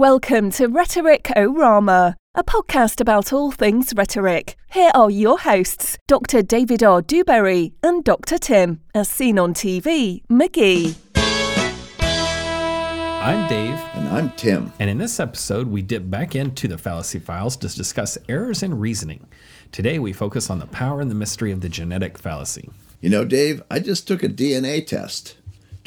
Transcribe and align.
welcome 0.00 0.50
to 0.50 0.66
Rhetoric 0.66 1.24
Orama, 1.36 2.14
a 2.34 2.42
podcast 2.42 3.02
about 3.02 3.34
all 3.34 3.50
things 3.50 3.92
rhetoric. 3.94 4.56
Here 4.72 4.90
are 4.94 5.10
your 5.10 5.38
hosts, 5.38 5.98
Dr. 6.08 6.40
David 6.40 6.82
R. 6.82 7.02
Dewberry 7.02 7.74
and 7.82 8.02
Dr. 8.02 8.38
Tim, 8.38 8.80
as 8.94 9.10
seen 9.10 9.38
on 9.38 9.52
TV, 9.52 10.22
McGee. 10.28 10.96
I'm 13.22 13.46
Dave. 13.46 13.78
And 13.92 14.08
I'm 14.08 14.30
Tim. 14.36 14.72
And 14.78 14.88
in 14.88 14.96
this 14.96 15.20
episode, 15.20 15.66
we 15.66 15.82
dip 15.82 16.08
back 16.08 16.34
into 16.34 16.66
the 16.66 16.78
fallacy 16.78 17.18
files 17.18 17.58
to 17.58 17.68
discuss 17.68 18.16
errors 18.26 18.62
in 18.62 18.78
reasoning. 18.78 19.28
Today, 19.70 19.98
we 19.98 20.14
focus 20.14 20.48
on 20.48 20.60
the 20.60 20.66
power 20.68 21.02
and 21.02 21.10
the 21.10 21.14
mystery 21.14 21.52
of 21.52 21.60
the 21.60 21.68
genetic 21.68 22.16
fallacy. 22.16 22.70
You 23.02 23.10
know, 23.10 23.26
Dave, 23.26 23.62
I 23.70 23.80
just 23.80 24.08
took 24.08 24.22
a 24.22 24.30
DNA 24.30 24.86
test. 24.86 25.36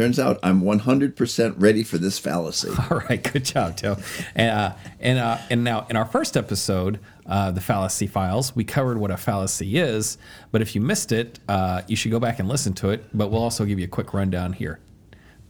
Turns 0.00 0.18
out 0.18 0.38
I'm 0.42 0.62
100% 0.62 1.54
ready 1.58 1.82
for 1.82 1.98
this 1.98 2.18
fallacy. 2.18 2.70
All 2.90 3.00
right, 3.00 3.22
good 3.22 3.44
job, 3.44 3.76
Tim. 3.76 3.96
And, 4.34 4.50
uh, 4.50 4.74
and, 4.98 5.18
uh, 5.18 5.36
and 5.50 5.62
now, 5.62 5.86
in 5.90 5.96
our 5.96 6.06
first 6.06 6.38
episode, 6.38 7.00
uh, 7.26 7.50
the 7.50 7.60
fallacy 7.60 8.06
files, 8.06 8.56
we 8.56 8.64
covered 8.64 8.96
what 8.96 9.10
a 9.10 9.18
fallacy 9.18 9.76
is. 9.76 10.16
But 10.52 10.62
if 10.62 10.74
you 10.74 10.80
missed 10.80 11.12
it, 11.12 11.38
uh, 11.50 11.82
you 11.86 11.96
should 11.96 12.12
go 12.12 12.18
back 12.18 12.38
and 12.38 12.48
listen 12.48 12.72
to 12.76 12.88
it. 12.88 13.04
But 13.12 13.30
we'll 13.30 13.42
also 13.42 13.66
give 13.66 13.78
you 13.78 13.84
a 13.84 13.88
quick 13.88 14.14
rundown 14.14 14.54
here. 14.54 14.80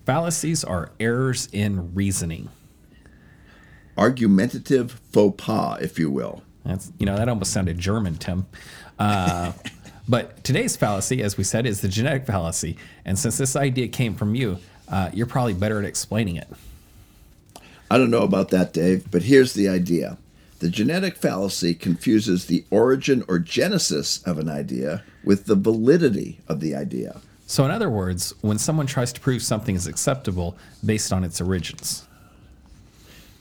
Fallacies 0.04 0.64
are 0.64 0.90
errors 0.98 1.48
in 1.52 1.94
reasoning. 1.94 2.48
Argumentative 3.96 5.00
faux 5.12 5.40
pas, 5.40 5.80
if 5.80 5.96
you 5.96 6.10
will. 6.10 6.42
That's 6.64 6.90
you 6.98 7.06
know 7.06 7.16
that 7.16 7.28
almost 7.28 7.52
sounded 7.52 7.78
German, 7.78 8.16
Tim. 8.16 8.48
But 10.08 10.42
today's 10.42 10.76
fallacy, 10.76 11.22
as 11.22 11.36
we 11.36 11.44
said, 11.44 11.66
is 11.66 11.80
the 11.80 11.88
genetic 11.88 12.26
fallacy. 12.26 12.76
And 13.04 13.18
since 13.18 13.38
this 13.38 13.56
idea 13.56 13.88
came 13.88 14.14
from 14.14 14.34
you, 14.34 14.58
uh, 14.88 15.10
you're 15.12 15.26
probably 15.26 15.54
better 15.54 15.78
at 15.78 15.84
explaining 15.84 16.36
it. 16.36 16.48
I 17.90 17.98
don't 17.98 18.10
know 18.10 18.22
about 18.22 18.50
that, 18.50 18.72
Dave, 18.72 19.10
but 19.10 19.22
here's 19.22 19.52
the 19.52 19.68
idea. 19.68 20.18
The 20.60 20.68
genetic 20.68 21.16
fallacy 21.16 21.74
confuses 21.74 22.46
the 22.46 22.64
origin 22.70 23.24
or 23.28 23.38
genesis 23.38 24.22
of 24.24 24.38
an 24.38 24.48
idea 24.48 25.02
with 25.24 25.46
the 25.46 25.54
validity 25.54 26.38
of 26.48 26.60
the 26.60 26.74
idea. 26.74 27.20
So, 27.46 27.64
in 27.64 27.70
other 27.70 27.90
words, 27.90 28.32
when 28.42 28.58
someone 28.58 28.86
tries 28.86 29.12
to 29.14 29.20
prove 29.20 29.42
something 29.42 29.74
is 29.74 29.86
acceptable 29.86 30.56
based 30.84 31.12
on 31.12 31.24
its 31.24 31.40
origins. 31.40 32.06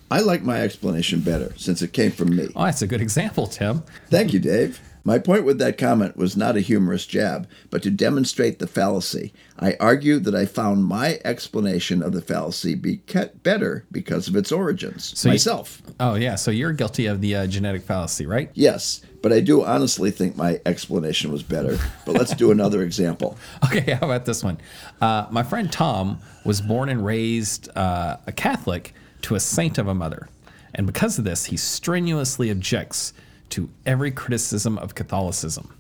I 0.09 0.21
like 0.21 0.41
my 0.41 0.61
explanation 0.61 1.19
better 1.19 1.53
since 1.57 1.83
it 1.83 1.93
came 1.93 2.11
from 2.11 2.35
me. 2.35 2.47
Oh, 2.55 2.65
that's 2.65 2.81
a 2.81 2.87
good 2.87 3.01
example, 3.01 3.45
Tim. 3.45 3.83
Thank 4.09 4.33
you, 4.33 4.39
Dave. 4.39 4.81
My 5.03 5.17
point 5.17 5.45
with 5.45 5.59
that 5.59 5.77
comment 5.77 6.17
was 6.17 6.35
not 6.35 6.57
a 6.57 6.61
humorous 6.61 7.05
jab, 7.05 7.47
but 7.69 7.81
to 7.83 7.89
demonstrate 7.89 8.59
the 8.59 8.67
fallacy. 8.67 9.33
I 9.57 9.75
argued 9.79 10.23
that 10.25 10.35
I 10.35 10.45
found 10.45 10.85
my 10.85 11.19
explanation 11.23 12.03
of 12.03 12.11
the 12.11 12.21
fallacy 12.21 12.75
be 12.75 13.01
better 13.43 13.85
because 13.91 14.27
of 14.27 14.35
its 14.35 14.51
origins. 14.51 15.17
So 15.17 15.29
myself. 15.29 15.81
You, 15.87 15.95
oh, 15.99 16.15
yeah. 16.15 16.35
So 16.35 16.51
you're 16.51 16.73
guilty 16.73 17.05
of 17.05 17.21
the 17.21 17.35
uh, 17.35 17.47
genetic 17.47 17.83
fallacy, 17.83 18.25
right? 18.25 18.51
Yes, 18.53 19.01
but 19.21 19.31
I 19.31 19.39
do 19.39 19.63
honestly 19.63 20.11
think 20.11 20.35
my 20.35 20.59
explanation 20.65 21.31
was 21.31 21.43
better. 21.43 21.77
But 22.05 22.15
let's 22.15 22.33
do 22.35 22.51
another 22.51 22.83
example. 22.83 23.37
Okay, 23.65 23.91
how 23.91 24.07
about 24.07 24.25
this 24.25 24.43
one? 24.43 24.57
Uh, 24.99 25.27
my 25.29 25.43
friend 25.43 25.71
Tom 25.71 26.19
was 26.43 26.59
born 26.61 26.89
and 26.89 27.05
raised 27.05 27.69
uh, 27.77 28.17
a 28.25 28.31
Catholic 28.31 28.93
to 29.23 29.35
a 29.35 29.39
saint 29.39 29.77
of 29.77 29.87
a 29.87 29.93
mother. 29.93 30.27
And 30.73 30.87
because 30.87 31.19
of 31.19 31.25
this, 31.25 31.45
he 31.45 31.57
strenuously 31.57 32.49
objects 32.49 33.13
to 33.51 33.69
every 33.85 34.11
criticism 34.11 34.77
of 34.77 34.95
Catholicism. 34.95 35.73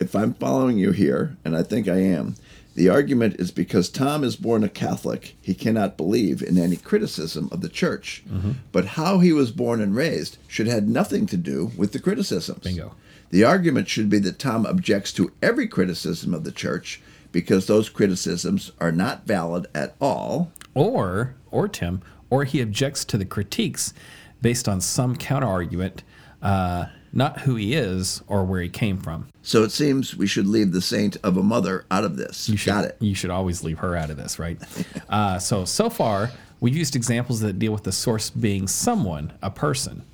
If 0.00 0.14
I'm 0.14 0.34
following 0.34 0.78
you 0.78 0.90
here, 0.90 1.36
and 1.44 1.56
I 1.56 1.62
think 1.62 1.88
I 1.88 1.98
am, 1.98 2.34
the 2.74 2.88
argument 2.88 3.36
is 3.38 3.52
because 3.52 3.88
Tom 3.88 4.24
is 4.24 4.34
born 4.34 4.64
a 4.64 4.68
Catholic, 4.68 5.36
he 5.40 5.54
cannot 5.54 5.96
believe 5.96 6.42
in 6.42 6.58
any 6.58 6.76
criticism 6.76 7.48
of 7.52 7.60
the 7.60 7.68
church. 7.68 8.24
Mm-hmm. 8.28 8.52
But 8.72 8.84
how 8.84 9.20
he 9.20 9.32
was 9.32 9.52
born 9.52 9.80
and 9.80 9.94
raised 9.94 10.38
should 10.48 10.66
have 10.66 10.88
nothing 10.88 11.26
to 11.26 11.36
do 11.36 11.70
with 11.76 11.92
the 11.92 12.00
criticisms. 12.00 12.64
Bingo. 12.64 12.96
The 13.30 13.44
argument 13.44 13.88
should 13.88 14.10
be 14.10 14.18
that 14.20 14.38
Tom 14.38 14.66
objects 14.66 15.12
to 15.12 15.32
every 15.42 15.68
criticism 15.68 16.34
of 16.34 16.44
the 16.44 16.52
church 16.52 17.00
because 17.30 17.66
those 17.66 17.88
criticisms 17.88 18.72
are 18.80 18.92
not 18.92 19.26
valid 19.26 19.66
at 19.74 19.94
all. 20.00 20.52
Or, 20.74 21.34
or 21.50 21.68
Tim, 21.68 22.02
or 22.30 22.44
he 22.44 22.60
objects 22.60 23.04
to 23.06 23.18
the 23.18 23.24
critiques 23.24 23.94
based 24.42 24.68
on 24.68 24.80
some 24.80 25.16
counter 25.16 25.46
argument. 25.46 26.02
Uh, 26.44 26.86
not 27.14 27.40
who 27.42 27.54
he 27.54 27.74
is 27.74 28.22
or 28.26 28.44
where 28.44 28.60
he 28.60 28.68
came 28.68 28.98
from. 28.98 29.28
So 29.42 29.62
it 29.62 29.70
seems 29.70 30.16
we 30.16 30.26
should 30.26 30.48
leave 30.48 30.72
the 30.72 30.80
saint 30.80 31.16
of 31.22 31.36
a 31.36 31.42
mother 31.42 31.86
out 31.90 32.02
of 32.02 32.16
this. 32.16 32.48
You 32.48 32.56
should, 32.56 32.70
Got 32.70 32.84
it. 32.86 32.96
You 32.98 33.14
should 33.14 33.30
always 33.30 33.62
leave 33.62 33.78
her 33.78 33.96
out 33.96 34.10
of 34.10 34.16
this, 34.16 34.38
right? 34.38 34.58
uh, 35.08 35.38
so, 35.38 35.64
so 35.64 35.88
far, 35.88 36.32
we've 36.60 36.76
used 36.76 36.96
examples 36.96 37.40
that 37.40 37.58
deal 37.58 37.72
with 37.72 37.84
the 37.84 37.92
source 37.92 38.30
being 38.30 38.66
someone, 38.66 39.32
a 39.42 39.50
person. 39.50 40.04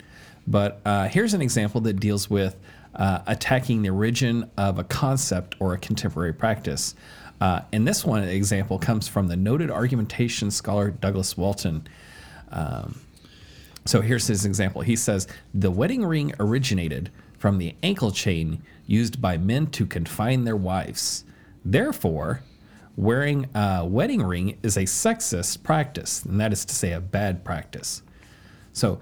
But 0.46 0.80
uh, 0.84 1.08
here's 1.08 1.32
an 1.32 1.40
example 1.40 1.80
that 1.82 1.94
deals 1.94 2.28
with 2.28 2.56
uh, 2.94 3.20
attacking 3.26 3.82
the 3.82 3.90
origin 3.90 4.50
of 4.58 4.78
a 4.78 4.84
concept 4.84 5.56
or 5.58 5.72
a 5.72 5.78
contemporary 5.78 6.34
practice. 6.34 6.94
Uh, 7.40 7.62
and 7.72 7.88
this 7.88 8.04
one 8.04 8.24
example 8.24 8.78
comes 8.78 9.08
from 9.08 9.28
the 9.28 9.36
noted 9.36 9.70
argumentation 9.70 10.50
scholar 10.50 10.90
Douglas 10.90 11.36
Walton. 11.36 11.86
Um, 12.50 13.00
so 13.86 14.00
here's 14.00 14.26
his 14.26 14.44
example. 14.44 14.82
He 14.82 14.96
says 14.96 15.26
the 15.54 15.70
wedding 15.70 16.04
ring 16.04 16.32
originated 16.38 17.10
from 17.38 17.58
the 17.58 17.74
ankle 17.82 18.10
chain 18.10 18.62
used 18.86 19.20
by 19.20 19.38
men 19.38 19.66
to 19.68 19.86
confine 19.86 20.44
their 20.44 20.56
wives. 20.56 21.24
Therefore, 21.64 22.42
wearing 22.96 23.48
a 23.54 23.86
wedding 23.86 24.22
ring 24.22 24.58
is 24.62 24.76
a 24.76 24.82
sexist 24.82 25.62
practice, 25.62 26.22
and 26.24 26.40
that 26.40 26.52
is 26.52 26.64
to 26.66 26.74
say, 26.74 26.92
a 26.92 27.00
bad 27.00 27.44
practice. 27.44 28.02
So, 28.72 29.00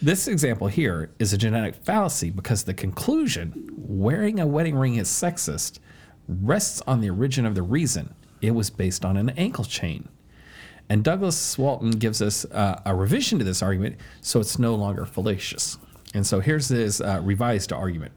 this 0.00 0.26
example 0.26 0.66
here 0.66 1.10
is 1.18 1.32
a 1.32 1.38
genetic 1.38 1.76
fallacy 1.76 2.30
because 2.30 2.64
the 2.64 2.74
conclusion, 2.74 3.68
wearing 3.76 4.40
a 4.40 4.46
wedding 4.46 4.76
ring 4.76 4.96
is 4.96 5.08
sexist, 5.08 5.78
rests 6.28 6.82
on 6.86 7.00
the 7.00 7.10
origin 7.10 7.46
of 7.46 7.54
the 7.54 7.62
reason. 7.62 8.14
It 8.40 8.52
was 8.52 8.70
based 8.70 9.04
on 9.04 9.16
an 9.16 9.30
ankle 9.30 9.64
chain. 9.64 10.08
And 10.88 11.02
Douglas 11.02 11.56
Walton 11.56 11.92
gives 11.92 12.20
us 12.20 12.44
uh, 12.46 12.80
a 12.84 12.94
revision 12.94 13.38
to 13.38 13.44
this 13.44 13.62
argument 13.62 13.96
so 14.20 14.40
it's 14.40 14.58
no 14.58 14.74
longer 14.74 15.06
fallacious. 15.06 15.78
And 16.14 16.26
so 16.26 16.40
here's 16.40 16.68
his 16.68 17.00
uh, 17.00 17.20
revised 17.22 17.72
argument 17.72 18.12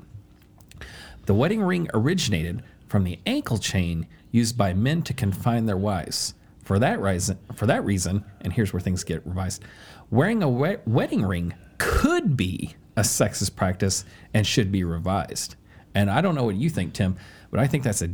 The 1.25 1.33
wedding 1.33 1.61
ring 1.61 1.89
originated 1.93 2.63
from 2.87 3.03
the 3.03 3.19
ankle 3.25 3.57
chain 3.57 4.07
used 4.31 4.57
by 4.57 4.73
men 4.73 5.01
to 5.03 5.13
confine 5.13 5.65
their 5.65 5.77
wives. 5.77 6.33
For 6.63 6.79
that 6.79 6.99
reason, 6.99 7.37
for 7.53 7.67
that 7.67 7.85
reason, 7.85 8.25
and 8.41 8.51
here's 8.51 8.73
where 8.73 8.81
things 8.81 9.03
get 9.03 9.25
revised, 9.25 9.63
wearing 10.09 10.41
a 10.41 10.49
we- 10.49 10.77
wedding 10.85 11.23
ring 11.23 11.53
could 11.77 12.35
be 12.35 12.75
a 12.97 13.01
sexist 13.01 13.55
practice 13.55 14.03
and 14.33 14.45
should 14.47 14.71
be 14.71 14.83
revised. 14.83 15.55
And 15.93 16.09
I 16.09 16.21
don't 16.21 16.35
know 16.35 16.43
what 16.43 16.55
you 16.55 16.69
think, 16.69 16.93
Tim, 16.93 17.17
but 17.51 17.59
I 17.59 17.67
think 17.67 17.83
that's 17.83 18.01
a 18.01 18.09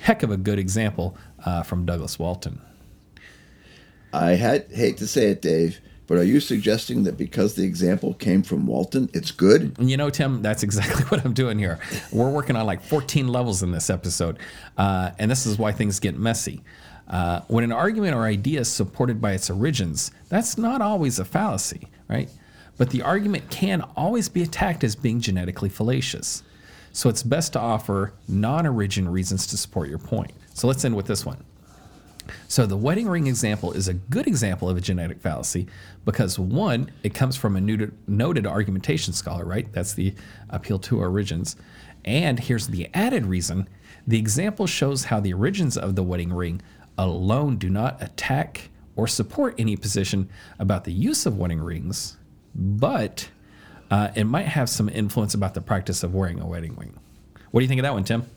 heck 0.00 0.22
of 0.22 0.30
a 0.30 0.36
good 0.36 0.58
example 0.58 1.16
uh, 1.44 1.62
from 1.62 1.84
Douglas 1.84 2.18
Walton. 2.18 2.60
I 4.14 4.36
had, 4.36 4.70
hate 4.70 4.96
to 4.98 5.06
say 5.06 5.30
it, 5.30 5.42
Dave, 5.42 5.80
but 6.06 6.18
are 6.18 6.24
you 6.24 6.40
suggesting 6.40 7.04
that 7.04 7.16
because 7.16 7.54
the 7.54 7.64
example 7.64 8.14
came 8.14 8.42
from 8.42 8.66
Walton, 8.66 9.08
it's 9.12 9.30
good? 9.30 9.74
You 9.78 9.96
know, 9.96 10.10
Tim, 10.10 10.42
that's 10.42 10.62
exactly 10.62 11.04
what 11.08 11.24
I'm 11.24 11.32
doing 11.32 11.58
here. 11.58 11.78
We're 12.12 12.30
working 12.30 12.56
on 12.56 12.66
like 12.66 12.82
14 12.82 13.28
levels 13.28 13.62
in 13.62 13.72
this 13.72 13.90
episode, 13.90 14.38
uh, 14.76 15.10
and 15.18 15.30
this 15.30 15.46
is 15.46 15.58
why 15.58 15.72
things 15.72 15.98
get 16.00 16.16
messy. 16.16 16.62
Uh, 17.08 17.40
when 17.48 17.64
an 17.64 17.72
argument 17.72 18.14
or 18.14 18.24
idea 18.24 18.60
is 18.60 18.68
supported 18.68 19.20
by 19.20 19.32
its 19.32 19.50
origins, 19.50 20.10
that's 20.28 20.56
not 20.56 20.80
always 20.80 21.18
a 21.18 21.24
fallacy, 21.24 21.88
right? 22.08 22.30
But 22.76 22.90
the 22.90 23.02
argument 23.02 23.50
can 23.50 23.82
always 23.96 24.28
be 24.28 24.42
attacked 24.42 24.84
as 24.84 24.96
being 24.96 25.20
genetically 25.20 25.68
fallacious. 25.68 26.42
So 26.92 27.08
it's 27.08 27.22
best 27.22 27.52
to 27.54 27.60
offer 27.60 28.14
non 28.28 28.66
origin 28.66 29.08
reasons 29.08 29.46
to 29.48 29.56
support 29.56 29.88
your 29.88 29.98
point. 29.98 30.32
So 30.54 30.68
let's 30.68 30.84
end 30.84 30.96
with 30.96 31.06
this 31.06 31.26
one. 31.26 31.44
So 32.48 32.66
the 32.66 32.76
wedding 32.76 33.08
ring 33.08 33.26
example 33.26 33.72
is 33.72 33.88
a 33.88 33.94
good 33.94 34.26
example 34.26 34.68
of 34.68 34.76
a 34.76 34.80
genetic 34.80 35.20
fallacy 35.20 35.66
because 36.04 36.38
one, 36.38 36.90
it 37.02 37.14
comes 37.14 37.36
from 37.36 37.56
a 37.56 37.60
noted, 37.60 38.46
argumentation 38.46 39.12
scholar, 39.12 39.44
right? 39.44 39.70
That's 39.72 39.94
the 39.94 40.14
appeal 40.50 40.78
to 40.80 41.00
origins. 41.00 41.56
And 42.04 42.38
here's 42.38 42.68
the 42.68 42.88
added 42.94 43.26
reason 43.26 43.68
the 44.06 44.18
example 44.18 44.66
shows 44.66 45.04
how 45.04 45.20
the 45.20 45.32
origins 45.32 45.78
of 45.78 45.96
the 45.96 46.02
wedding 46.02 46.32
ring 46.32 46.60
alone 46.98 47.56
do 47.56 47.70
not 47.70 48.02
attack 48.02 48.70
or 48.96 49.08
support 49.08 49.54
any 49.58 49.76
position 49.76 50.28
about 50.58 50.84
the 50.84 50.92
use 50.92 51.24
of 51.26 51.38
wedding 51.38 51.60
rings, 51.60 52.16
but 52.54 53.28
uh, 53.90 54.10
it 54.14 54.24
might 54.24 54.46
have 54.46 54.68
some 54.68 54.88
influence 54.88 55.34
about 55.34 55.54
the 55.54 55.60
practice 55.60 56.02
of 56.02 56.14
wearing 56.14 56.38
a 56.38 56.46
wedding 56.46 56.76
ring. 56.76 56.98
What 57.50 57.60
do 57.60 57.64
you 57.64 57.68
think 57.68 57.80
of 57.80 57.84
that 57.84 57.94
one, 57.94 58.04
Tim? 58.04 58.28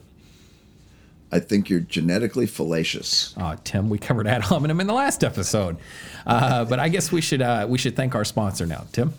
I 1.32 1.40
think 1.40 1.70
you're 1.70 1.82
genetically 1.82 2.46
fallacious. 2.46 3.34
Oh, 3.38 3.56
Tim, 3.64 3.90
we 3.90 3.98
covered 3.98 4.28
ad 4.28 4.44
hominem 4.44 4.80
in 4.80 4.88
the 4.88 4.94
last 4.94 5.24
episode, 5.24 5.78
uh, 6.26 6.64
but 6.66 6.80
I 6.80 6.88
guess 6.90 7.12
we 7.12 7.22
should 7.22 7.42
uh, 7.42 7.66
we 7.70 7.78
should 7.78 7.96
thank 7.96 8.16
our 8.16 8.24
sponsor 8.26 8.66
now, 8.66 8.86
Tim. 8.94 9.14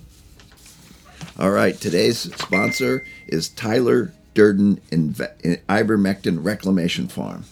All 1.38 1.50
right, 1.50 1.78
today's 1.78 2.18
sponsor 2.34 3.04
is 3.26 3.48
Tyler 3.50 4.12
Durden 4.34 4.76
Inve- 4.90 5.60
Ivermectin 5.68 6.44
Reclamation 6.44 7.08
Farm. 7.08 7.44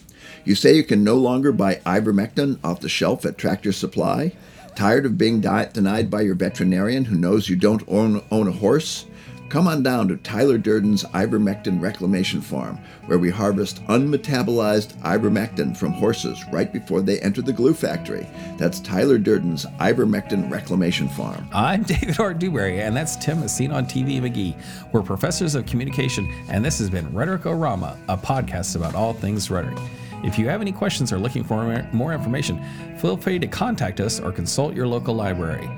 You 0.43 0.55
say 0.55 0.75
you 0.75 0.83
can 0.83 1.03
no 1.03 1.15
longer 1.15 1.51
buy 1.51 1.75
ivermectin 1.85 2.59
off 2.63 2.79
the 2.79 2.89
shelf 2.89 3.25
at 3.25 3.37
Tractor 3.37 3.71
Supply? 3.71 4.33
Tired 4.75 5.05
of 5.05 5.17
being 5.17 5.41
di- 5.41 5.69
denied 5.73 6.09
by 6.09 6.21
your 6.21 6.35
veterinarian 6.35 7.05
who 7.05 7.17
knows 7.17 7.49
you 7.49 7.55
don't 7.55 7.83
own, 7.87 8.23
own 8.31 8.47
a 8.47 8.51
horse? 8.51 9.05
Come 9.49 9.65
on 9.65 9.81
down 9.81 10.09
to 10.09 10.17
Tyler 10.17 10.57
Durden's 10.57 11.05
ivermectin 11.05 11.81
reclamation 11.81 12.41
farm, 12.41 12.77
where 13.05 13.17
we 13.17 13.29
harvest 13.29 13.81
unmetabolized 13.85 14.93
ivermectin 15.03 15.75
from 15.75 15.93
horses 15.93 16.43
right 16.51 16.71
before 16.73 17.01
they 17.01 17.19
enter 17.21 17.41
the 17.41 17.53
glue 17.53 17.73
factory. 17.73 18.27
That's 18.57 18.81
Tyler 18.81 19.17
Durden's 19.17 19.65
ivermectin 19.79 20.51
reclamation 20.51 21.07
farm. 21.07 21.47
I'm 21.53 21.83
David 21.87 22.19
R. 22.19 22.33
Dewberry, 22.33 22.81
and 22.81 22.93
that's 22.93 23.15
Tim, 23.15 23.41
as 23.41 23.55
seen 23.55 23.71
on 23.71 23.85
TV 23.85 24.19
McGee. 24.19 24.61
We're 24.91 25.01
professors 25.01 25.55
of 25.55 25.65
communication, 25.65 26.29
and 26.49 26.63
this 26.65 26.79
has 26.79 26.89
been 26.89 27.07
Rhetoricorama, 27.13 27.97
a 28.09 28.17
podcast 28.17 28.75
about 28.75 28.95
all 28.95 29.13
things 29.13 29.49
rhetoric. 29.49 29.77
If 30.25 30.37
you 30.37 30.49
have 30.49 30.59
any 30.59 30.73
questions 30.73 31.13
or 31.13 31.19
looking 31.19 31.45
for 31.45 31.87
more 31.93 32.13
information, 32.13 32.61
feel 32.97 33.15
free 33.15 33.39
to 33.39 33.47
contact 33.47 34.01
us 34.01 34.19
or 34.19 34.33
consult 34.33 34.75
your 34.75 34.87
local 34.87 35.15
library. 35.15 35.69